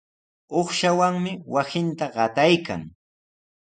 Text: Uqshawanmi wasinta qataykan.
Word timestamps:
Uqshawanmi 0.59 1.33
wasinta 1.53 2.05
qataykan. 2.15 2.81